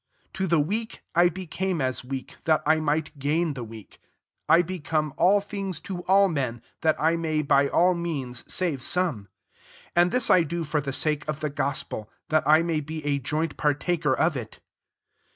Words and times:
%% 0.33 0.33
To 0.33 0.47
the 0.47 0.59
weak, 0.59 1.03
I 1.13 1.29
became 1.29 1.79
as 1.79 2.03
weak, 2.03 2.35
that 2.45 2.63
I 2.65 2.77
might 2.79 3.19
gain 3.19 3.53
the 3.53 3.63
weak: 3.63 4.01
I 4.49 4.63
become 4.63 5.13
all 5.15 5.39
[things] 5.41 5.79
to 5.81 5.97
allm^, 6.09 6.61
that 6.81 6.99
I 6.99 7.15
may 7.15 7.43
by 7.43 7.67
all 7.67 7.93
means 7.93 8.43
save 8.51 8.81
some. 8.81 9.27
23 9.93 10.01
And 10.01 10.09
this 10.09 10.31
I 10.31 10.41
do 10.41 10.63
for 10.63 10.81
the 10.81 10.91
sake 10.91 11.23
of 11.29 11.39
the 11.41 11.51
gospel; 11.51 12.09
that 12.29 12.41
I 12.47 12.63
may 12.63 12.79
be 12.79 13.05
a 13.05 13.19
joint 13.19 13.57
partaker 13.57 14.15
of 14.15 14.35
it. 14.35 14.59